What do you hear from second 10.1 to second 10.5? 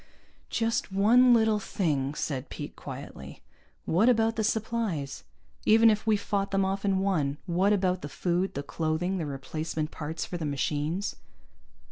for the